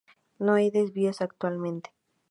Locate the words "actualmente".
1.21-1.91